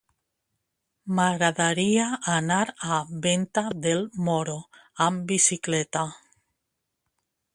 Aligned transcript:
M'agradaria 1.17 2.05
anar 2.37 2.63
a 2.95 2.97
Venta 3.27 3.63
del 3.85 4.03
Moro 4.29 4.57
amb 5.09 5.29
bicicleta. 5.33 6.05